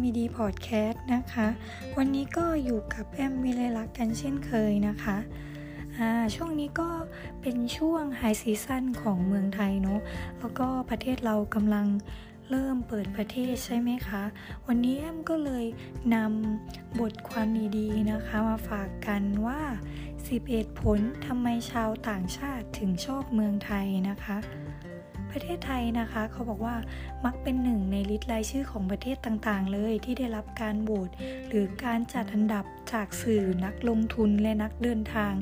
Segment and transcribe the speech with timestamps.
[0.00, 1.46] MD Podcast นะคะ
[1.96, 5.16] วันนี้ก็อยู่กับแอมวิเลลักกันเช่นเคยนะคะ
[6.34, 6.90] ช่วงนี้ก็
[7.42, 10.00] เป็นช่วงไฮซีซั่นของเมืองไทยเนาะ
[10.38, 11.86] แล้วก็ประเทศเรากำลัง
[12.50, 14.22] เริ่มเปิดประเทศใช่ไหมคะ
[14.66, 15.64] วันนี้แอมก็เลย
[16.14, 19.60] นำบทความดีๆนะคะมาฝากกันว่า
[20.20, 24.36] 11 ผลทำไมชาวต่างชาติถึงชอบเมืองไทยนะคะ
[25.36, 26.76] ประเทศไทยนะคะ เขาบอกว่า
[27.24, 31.10] มักเป็นหนึ่งในลิสต์รายชื่อของประเทศต่างๆ เลยที่ได้รับการโหวต
[31.48, 35.32] หรือการจัดอันดับจากสื่อนักลงทุนและนักเดินทาง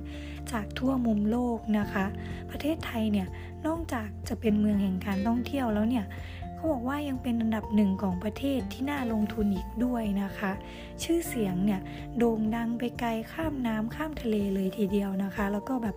[0.52, 2.06] จากทั่วมุมโลกนะคะ
[2.50, 3.28] ประเทศไทยเนี่ย
[3.66, 6.04] นอกจากจะเป็นเมืองแห่งการท่องเที่ยวแล้วเนี่ย
[6.64, 10.52] เขาบอกว่ายังเป็นอันดับหนึ่งของประเทศที่น่าลงทุนอีกด้วยนะคะ
[11.02, 11.80] ชื่อเสียงเนี่ย
[12.18, 15.96] โด่งดังไปไกลข้ามน้ำข้ามทะเลเลยทีเดียวนะคะ แล้วก็แบบ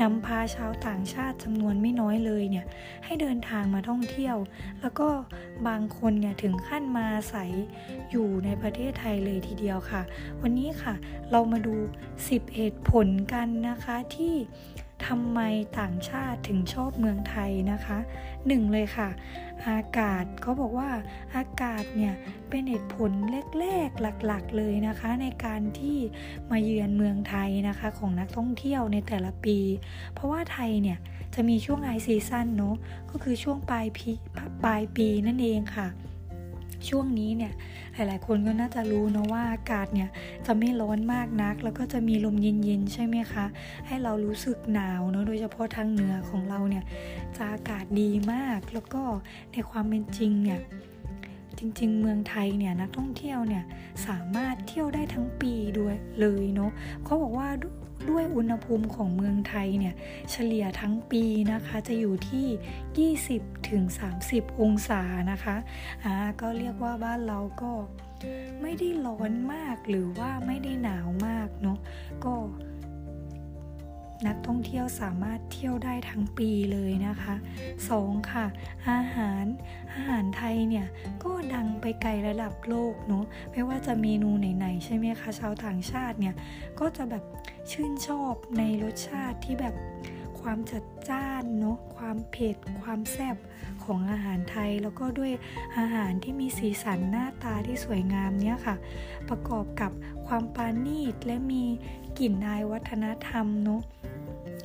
[0.00, 2.66] นำพาชาวต่างชาติจำนวนไม่น้อยเลยเนี่ย
[3.04, 4.36] ให้เดินทางมาท่องเที่ยว
[4.80, 5.08] แล้วก็
[5.68, 7.50] บางคนเนี่ยถึงขั้นมาอาศัย
[8.10, 10.02] อยู่ในประเทศไทยเลยทีเดียวค่ะ
[10.42, 10.94] วันนี้ค่ะ
[11.30, 11.74] เรามาดู
[12.14, 14.36] 10 เหตุผลกันนะคะที่
[15.06, 15.40] ทำไม
[15.80, 17.98] ต่างชาติถึงชอบเมืองไทยนะคะ
[18.46, 19.08] หนึ่งเลยค่ะ
[19.68, 20.90] อากาศเขาบอกว่า
[21.36, 22.14] อากาศเนี่ย
[22.48, 23.10] เป็นเหตุผล
[23.60, 25.98] แรกๆหลักๆเลยนะคะ ในการที่
[26.50, 29.58] มาเยือนเมืองไทยนะคะของนักท่องเที่ยวในแต่ละปี
[30.14, 30.98] เพราะว่าไทยเนี่ย
[31.34, 32.76] จะมีช่วงไอซีซั่นเนาะ
[33.10, 34.10] ก็คือช่วงปลายปี
[34.64, 35.88] ปลายปีนั่นเองค่ะ
[36.88, 37.52] ช่วงนี้เนี่ย
[37.94, 40.08] หลายๆ คนก็น่าจะรู้นะว่าอากาศเนี่ย
[40.46, 43.46] จะไม่ร้อนมากนัก แล้วก็จะมีลมเย็นๆใช่ไหมคะ
[43.86, 46.84] ให้เรารู้สึกหนาวเนาะโดยเฉพาะทางเหนือของเราเนี่ย
[47.36, 49.02] จะอากาศดีมากแล้วก็
[49.52, 50.60] ในความเป็นจริงเนี่ย
[51.58, 53.64] จริงๆ เมืองไทยเนี่ยนักท่องเที่ยวเนี่ย
[54.06, 56.70] สามารถเที่ยวได้ทั้งปีด้วยเลยเนาะ
[57.04, 57.48] เขาบอกว่า
[58.10, 59.94] ด้วยอุณหภูมิของเมืองไทยเนี่ย
[60.30, 63.82] เฉลี่ยทั้งปีนะคะจะอยู่ที่ 20ถึง
[64.22, 65.56] 30 องศานะคะ
[66.04, 67.72] อ่าก็เรียกว่าบ้านเราก็
[68.62, 71.78] ไม่ได้ร้อนมากหรือว่าไม่ได้หนาวมากเนาะ
[72.24, 72.34] ก็
[74.26, 77.34] นักท่องเที่ยวสามารถเที่ยวได้ทั้งปีเลยนะคะ
[77.82, 78.30] 2.
[78.32, 78.46] ค่ะ
[78.90, 79.44] อาหาร
[79.92, 80.86] อาหารไทยเนี่ย
[81.24, 86.34] ก็ดังไปไกลระดับโลกเนาะ ไม่ว่าจะเมนูไหนๆใช่ไหมคะ ชาวต่างชาติเนี่ย
[86.80, 87.24] ก็จะแบบ
[87.72, 89.74] ชื่นชอบในรสชาติที่แบบ
[90.40, 93.36] ความจัดจ้านเนาะความเผ็ด ความแซ่บ
[93.84, 95.32] ของอาหารไทย แล้วก็ด้วย
[95.78, 98.76] อาหารที่มีสีสันหน้าตาที่สวยงามเนี่ยค่ะ
[99.28, 99.92] ประกอบกับ
[100.26, 101.64] ความปานีตและมี
[102.18, 103.82] กลิ่นอายวัฒนธรรมเนาะ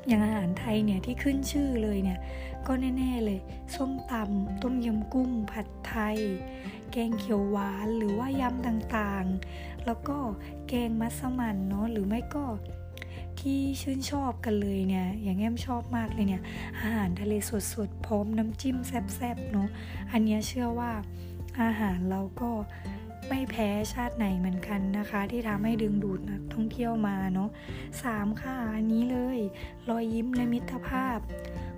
[0.07, 2.19] อย่างอาหารไทยเนี่ยที่ขึ้นชื่อเลยเนี่ย
[2.67, 3.39] ก็แน่ๆเลย
[3.75, 6.17] ส้มตำต้มยำกุ้ง ผัดไทย
[6.91, 10.17] แกงเขียวหวานหรือว่ายำต่างๆ แล้วก็
[10.67, 12.45] แกงมัสมั่นเนาะหรือไม่ก็
[13.41, 16.41] ที่ชื่นชอบกันเลยเนี่ย อย่างแอมชอบมากเลยเนี่ย
[16.81, 17.33] อาหารทะเล
[17.73, 19.67] สดๆ พร้อมน้ำจิ้มแซ่บๆ เนาะ
[20.11, 20.91] อันนี้เชื่อว่า
[21.61, 22.51] อาหารเราก็
[23.29, 27.49] ไม่แพ้ชาติไหนเหมือนกันนะคะ ที่ทำให้ดึงดูดนักท่องเที่ยวมาเนาะ
[28.03, 29.39] สามค่ะ อันนี้เลย
[29.89, 31.19] รอยยิ้มและมิตรภาพ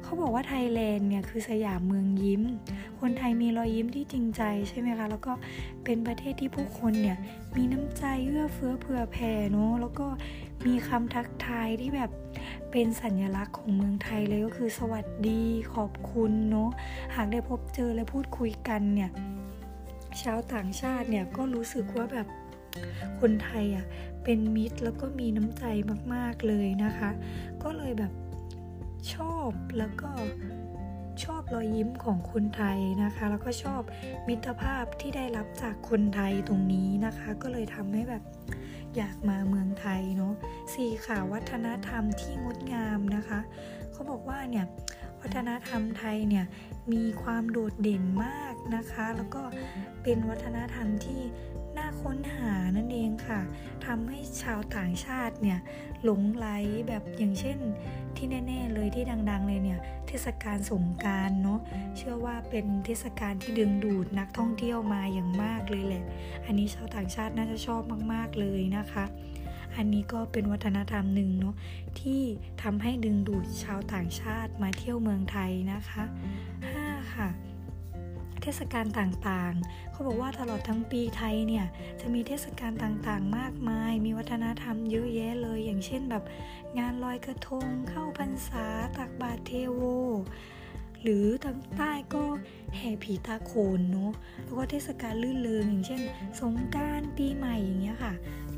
[0.03, 2.41] เขาบอกว่าไทยแลนด์เนี่ยคือสยามเมืองยิ้ม
[2.99, 5.33] คนไทยมีรอยยิ้มที่จริงใจใช่ไหมคะ แล้วก็
[5.83, 7.17] เป็นประเทศที่ผู้คนเนี่ย
[7.55, 10.07] มีน้ำใจเอื้อเฟื้อเผื่อแผ่เนาะแล้วก็
[10.67, 12.11] มีคำทักทายที่แบบ
[12.71, 15.43] เป็นสัญลักษณ์ของเมืองไทยเลยก็คือสวัสดี
[15.73, 16.69] ขอบคุณเนาะ
[17.15, 19.11] หากได้พบเจอและพูดคุยกันเนี่ย
[20.21, 22.27] ชาวต่างชาติเนี่ยก็รู้สึกว่าแบบ
[23.19, 23.85] คนไทยอะ
[24.23, 25.63] เป็นมิตรแล้วก็มีน้ำใจ
[26.13, 27.09] มากๆเลยนะคะ
[27.63, 28.13] ก็เลยแบบ
[29.13, 30.11] ชอบแล้วก็
[31.23, 33.81] ชอบรอยยิ้มของคนไทยนะคะ แล้วก็ชอบ
[34.27, 38.23] มิตรภาพที่ได้รับจากคนไทยตรงนี้นะคะ ก็เลยทำให้แบบ
[38.97, 40.33] อยากมาเมืองไทยเนาะ
[40.73, 43.39] สี่ค่ะวัฒนธรรมที่งดงามนะคะ
[43.91, 44.65] เขาบอกว่าเนี่ย
[45.21, 46.45] วัฒนธรรมไทยเนี่ย
[46.93, 49.41] มีความโดดเด่นมากนะคะ แล้วก็
[50.03, 51.21] เป็นวัฒนธรรมที่
[52.01, 53.41] ค้นหานั่นเองค่ะ
[53.85, 55.59] ทำให้ชาวต่างชาติเนี่ย
[56.03, 56.47] หลงไหล
[56.87, 57.57] แบบอย่างเช่น
[58.15, 61.59] ที่แน่ ๆ เลยที่ดัง ๆ เลยเนี่ยเทศกาลสงการเนาะ
[61.95, 66.03] เชื่อว่าเป็นเทศกาลที่ดึงดูดนักท่องเที่ยวมาอย่างมากเลยแหละ
[66.45, 67.81] อันนี้ชาวต่างชาติน่าจะชอบ
[68.13, 69.05] มาก ๆเลยนะคะ
[69.75, 71.55] อันนี้ก็เป็นวัฒนธรรมหนึ่งเนาะ
[72.01, 72.21] ที่
[72.63, 76.03] ทำให้ดึงดูดชาวต่างชาติมาเที่ยวเมืองไทยนะคะ
[76.59, 77.13] 5.
[77.13, 77.29] ค่ะ
[78.43, 81.65] เทศกาลต่างๆ เขาบอกว่าตลอดทั้งปีไทยเนี่ย
[82.01, 86.23] จะมีเทศกาลต่างๆ มากมาย มีวัฒนธรรมเยอะแยะเลย อย่างเช่นแบบ
[86.79, 88.65] งานลอยกระทง เข้าพรรษา
[88.97, 89.81] ตักบาตรเทโว
[91.01, 92.23] หรือทางใต้ก็
[92.75, 94.13] แห่ผีตาโขนเนาะ
[94.43, 96.01] แล้วก็เทศกาลลื่นเริงอย่างเช่น
[96.39, 98.13] สงการปีใหม่อย่างเงี้ยค่ะ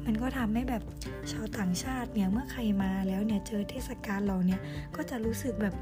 [0.05, 0.83] มันก็ทำให้แบบ
[1.31, 4.61] ชาวต่างชาติเนี่ยเมื่อใครมาแล้วเนี่ยเจอเทศกาลเราเนี่ย
[4.95, 5.75] ก็จะรู้สึกแบบ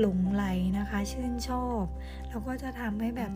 [0.00, 0.44] หลงไหล
[0.78, 1.84] นะคะ ชื่นชอบ
[2.28, 3.32] แล้วก็จะทำให้แบบ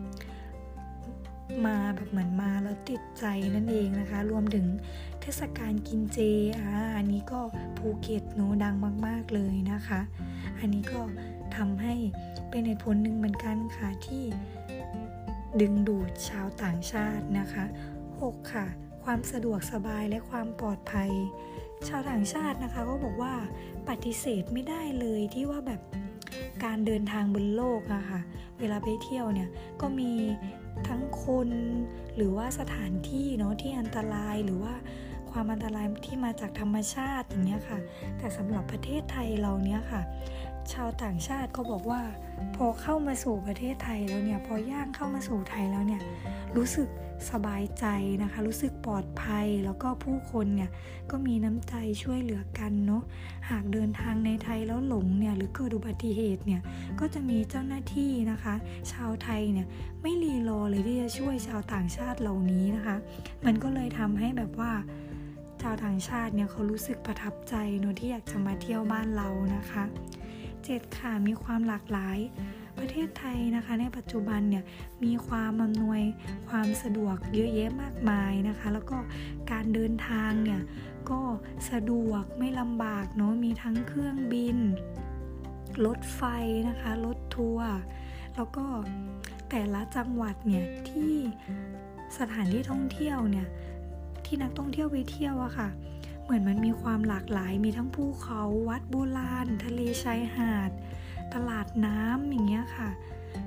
[1.66, 3.24] มาแบบเหมือนมาแล้วติดใจ
[3.54, 4.66] นั่นเองนะคะ รวมถึง
[5.20, 6.18] เทศกาลกินเจ
[6.58, 7.40] อ่าอันนี้ก็
[7.78, 8.74] ภูเก็ตโนดัง
[9.06, 10.00] มาก ๆ เลยนะคะ
[10.60, 11.00] อันนี้ก็
[11.56, 11.94] ทำให้
[12.50, 14.24] เป็นเหตุผลหนึ่งเหมือนกันค่ะที่
[15.60, 17.64] ดึงดูดชาวต่างชาตินะคะ
[18.08, 18.52] 6.
[18.52, 18.66] ค่ะ
[19.04, 21.10] ความสะดวกสบายและความปลอดภัย
[21.88, 23.34] ชาวต่างชาตินะคะ ก็บอกว่า
[23.88, 25.80] ปฏิเสธไม่ได้เลยที่ว่าแบบ
[26.64, 28.20] การเดินทางบนโลกอะค่ะ
[28.58, 29.48] เวลาไปเที่ยวเนี่ย
[29.80, 30.12] ก็มี
[30.88, 31.48] ทั้งคน
[32.16, 34.74] หรือว่าสถานที่เนาะที่อันตรายหรือว่า
[35.30, 37.78] ความอันตรายที่มาจากธรรมชาติอย่างเงี้ยค่ะ
[38.18, 40.02] แต่สำหรับประเทศไทยเราเนี้ยค่ะ
[40.72, 42.02] ชาวต่างชาติก็บอกว่า
[42.56, 46.02] พอเข้ามาสู่ประเทศไทยแล้วเนี่ย พอย่างเข้ามาสู่ไทยแล้วเนี่ย
[46.56, 46.88] รู้สึก
[47.30, 47.84] สบายใจ
[48.22, 50.70] นะคะ รู้สึกปลอดภัยแล้วก็ผู้คนเนี่ย
[51.10, 53.02] ก็มีน้ำใจช่วยเหลือกันเนาะ
[53.50, 56.60] หากเดินทางในไทยแล้วหลงเนี่ยหรือเกิดอุบัติเหตุเนี่ย
[57.00, 58.54] ก็จะมีเจ้าหน้าที่นะคะ
[58.92, 59.66] ชาวไทยเนี่ย
[60.02, 62.96] ไม่รีรอเลยที่จะช่วยชาวต่างชาติเหล่านี้นะคะ
[63.44, 64.72] มันก็เลยทำให้แบบว่า
[65.62, 69.84] ชาวต่างชาติเนี่ยเขารู้สึกประทับใจเนาะที่อยากจะมาเที่ยวบ้านเรานะคะ
[70.40, 72.18] 7 ค่ะมีความหลากหลาย
[72.78, 74.64] ประเทศไทยนะคะ ในปัจจุบันเนี่ย
[75.04, 76.00] มีความอำนวย
[76.48, 78.98] ความสะดวกเยอะแยะมากมายนะคะ แล้วก็
[79.50, 80.62] การเดินทางเนี่ย
[81.10, 81.20] ก็
[81.70, 84.58] สะดวกไม่ลำบากเนาะมีทั้งเครื่องบิน
[85.86, 86.22] รถไฟ
[86.68, 87.70] นะคะรถทัวร์
[88.36, 88.64] แล้วก็
[89.50, 91.14] แต่ละจังหวัดเนี่ยที่
[92.18, 93.46] สถานที่ท่องเที่ยวเนี่ย
[94.24, 95.68] ที่นักท่องเที่ยวไปเที่ยวอะค่ะ
[96.22, 100.70] เหมือนมันมีความหลากหลายมีทั้งภูเขาวัดโบราณ ทะเลชายหาด
[101.34, 102.88] ตลาดน้ำอย่างเงี้ยค่ะ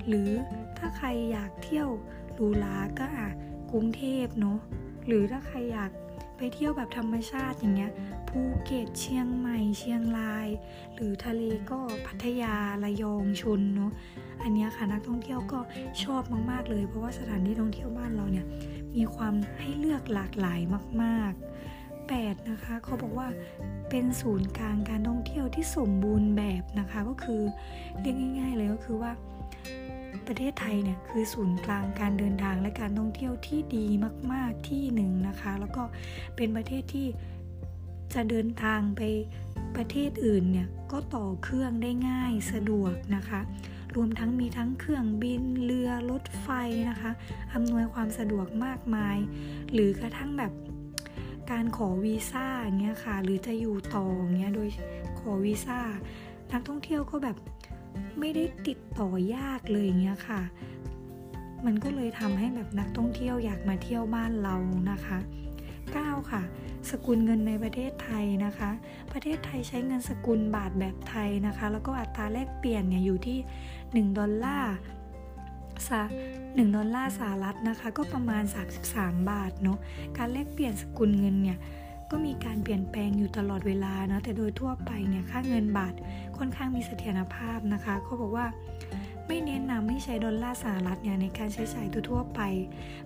[0.06, 0.30] หรือ
[0.78, 1.88] ถ้าใครอยากเที่ยว
[2.34, 3.28] หรูหราก็อะ
[3.70, 4.58] กรุงเทพเนาะ
[5.06, 5.90] หรือถ้าใครอยาก
[6.36, 7.92] ไปเที่ยวแบบธรรมชาติอย่างเงี้ย
[8.28, 10.48] ภูเก็ตเชียงใหม่เชียงราย
[10.94, 12.54] หรือทะเลก็พัทยา
[12.84, 13.92] ระยองชนเนาะ
[14.42, 15.60] อันนี้ค่ะนักท่องเที่ยวก็
[16.02, 18.46] ชอบมาก ๆ เลย เพราะว่าสถานที่ท่องเที่ยวบ้านเราเนี่ย
[18.96, 20.60] มีความให้เลือกหลากหลาย
[21.02, 21.49] มาก ๆ
[22.18, 23.28] 8 นะคะ เขาบอกว่า
[23.90, 27.42] เป็นศูนย์กลางการท่องเที่ยวที่สมบูรณ์แบบนะคะ ก็คือ
[28.00, 29.12] เรียกง่าย ๆ เลยก็คือว่า
[30.26, 33.86] ประเทศไทยเนี่ยคือศูนย์กลางการเดินทางและการท่องเที่ยวที่ดี
[34.32, 35.82] มาก ๆที่หนึ่งนะคะ แล้วก็
[36.36, 37.06] เป็นประเทศที่
[38.14, 39.00] จะเดินทางไป
[39.76, 43.40] ประเทศอื่นเนี่ยก็ต่อเครื่องได้ง่ายสะดวกนะคะ
[43.94, 46.48] รวมทั้งมีทั้งเครื่องบินเรือรถไฟ
[46.90, 47.10] นะคะ
[47.54, 49.16] อำนวยความสะดวกมากมาย
[49.72, 50.52] หรือกระทั่งแบบ
[51.50, 52.46] การขอวีซ่า
[52.80, 54.04] เงี้ยค่ะ หรือจะอยู่ต่อ
[54.36, 54.68] เงี้ยโดย
[55.20, 55.78] ขอวีซ่า
[56.52, 57.36] นักท่องเที่ยวก็แบบ
[58.18, 60.40] ไม่ได้ติดต่อยากเลยเงี้ยค่ะ
[61.66, 64.56] มันก็เลยทำให้แบบนักท่องเที่ยวอยากมาเที่ยวบ้านเรา
[64.90, 65.18] นะคะ
[65.74, 66.42] 9 ค่ะ
[66.90, 68.70] สกุลเงินในประเทศไทยนะคะ
[69.12, 73.38] ประเทศไทยใช้เงินสกุลบาทแบบไทยนะคะ แล้วก็อัตราแลกเปลี่ยนเนี่ยอยู่ที่
[74.06, 74.74] 1 ดอลลาร์
[75.88, 76.02] สะ
[76.40, 78.42] 1ดอลลาร์สหรัฐนะคะ ก็ประมาณ
[78.86, 79.78] 33 บาทเนาะ
[80.18, 81.58] การแลกเปลี่ยนสกุลเงินเนี่ย
[82.10, 85.94] ก็มีการเปลี่ยนแปลงอยู่ตลอดเวลานะ แต่โดยทั่วไปเนี่ยค่าเงินบาท
[86.38, 88.46] ค่อนข้างมีเสถียรภาพนะคะเขาบอกว่า
[89.26, 92.40] ไม่เน้นนำให้ใช้ดอลลาร์สหรัฐเนี่ยในการใช้จ่ายทั่วไป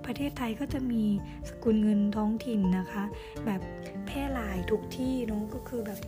[0.04, 1.04] ประเทศไทยก็จะมี
[1.48, 3.04] สกุลเงินท้องถิ่นนะคะ
[3.46, 3.60] แบบ
[4.06, 5.98] แพร่หลายทุกที่เนาะก็คือแบบ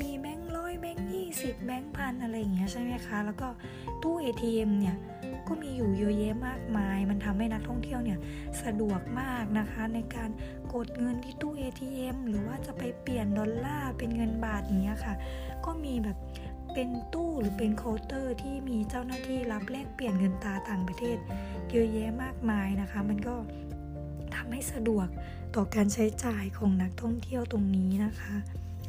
[0.00, 3.48] มีแบงค์ร้อยแบงค์ยี่สิบแบงค์พันอะไรอย่างเงี้ยใช่ไหมคะ แล้วก็
[4.02, 4.96] ตู้ ATM เนี่ย
[5.48, 8.18] ก็มีอยู่เยอะแยะมากมาย มันทำให้นักท่องเที่ยวเนี่ย
[8.62, 10.30] สะดวกมากนะคะ ในการ
[10.74, 15.14] กดเงินที่ตู้ ATM หรือว่าจะไปเปลี่ยนดอลลาร์เป็นเงินบาทอย่างเงี้ยค่ะ
[15.64, 16.18] ก็มีแบบ
[16.74, 21.18] เป็นตู้หรือเป็นเคาน์เตอร์ที่มีเจ้าหน้าที่รับแลกเปลี่ยนเงินตาต่างประเทศ
[21.70, 23.34] เยอะแยะมากมายนะคะ มันก็
[24.34, 25.08] ทำให้สะดวก
[25.54, 28.34] ต่อการใช้จ่ายของนักท่องเที่ยวตรงนี้นะคะ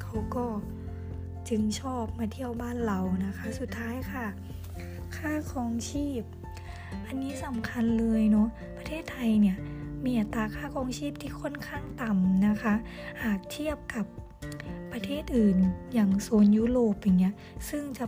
[0.02, 0.46] เขาก็
[1.50, 4.26] จึงชอบมาเที่ยวบ้านเรานะคะ สุดท้ายค่ะ
[5.18, 6.22] ค่าครองชีพ
[7.08, 8.48] อันนี้สำคัญเลยเนาะ
[8.78, 9.58] ประเทศไทยเนี่ย
[10.06, 12.74] มีอัตราค่าครองชีพที่ค่อนข้างต่ำนะคะ
[13.24, 14.06] หากเทียบกับ
[14.92, 15.58] ประเทศอื่น
[15.94, 17.34] อย่างโซนยุโรปอย่างเงี้ย
[17.70, 18.06] ซึ่งจะ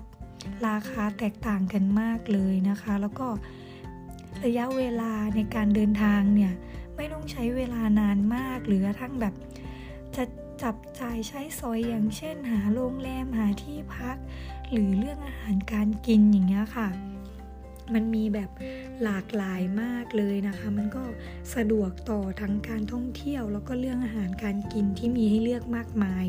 [0.67, 3.27] ราคาแตกต่างกันมากเลยนะคะ แล้วก็
[4.45, 6.53] ระยะเวลาในการเดินทางเนี่ย
[6.95, 9.33] ไม่ต้องใช้เวลานานมากหรือกระทั่งแบบ
[10.15, 10.23] จะ
[10.61, 14.17] จับจ่ายใช้สอยอย่างเช่น หาโรงแรมหาที่พัก
[14.71, 16.87] หรือเรื่องอาหารการกินอย่างเงี้ยค่ะ
[17.93, 18.49] มันมีแบบ
[19.03, 21.03] หลากหลายมากเลยนะคะ มันก็
[21.55, 26.25] สะดวกต่อทั้งการท่องเที่ยว แล้วก็เรื่องอาหารการกินที่มีให้เลือกมากมาย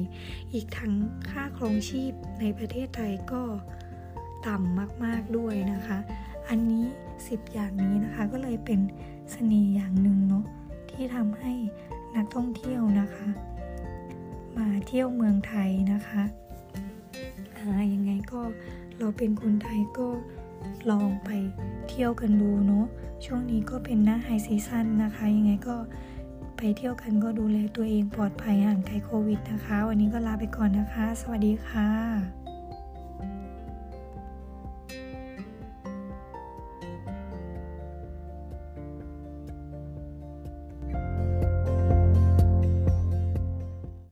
[0.53, 0.93] อีกทั้ง
[1.31, 3.43] ค่าครองชีพในประเทศไทยก็
[4.47, 5.99] ต่ำมากๆด้วยนะคะ
[6.49, 6.85] อันนี้
[7.19, 8.81] 10 อย่างนี้นะคะก็เลยเป็น
[9.31, 10.45] เสน่ห์อย่างหนึ่งเนาะ
[10.91, 11.53] ที่ทำให้
[12.17, 13.29] นักท่องเที่ยวนะคะ
[14.57, 16.23] มาเที่ยวเมืองไทยนะคะ
[17.95, 18.41] ยังไงก็
[18.99, 20.09] เราเป็นคนไทยก็
[20.91, 21.31] ลองไป
[21.88, 22.87] เที่ยวกันดูเนาะ
[23.25, 25.77] ช่วงนี้ก็เป็นหน้าไฮซีซั่นนะคะ ยังไงก็
[26.57, 32.38] ไปเที่ยวกันก็ดูแลตัวเองปลอดภัยห่างไกลโควิดนะคะ วันนี้ก็ลาไปก่อนนะคะ สวัสดีค่ะ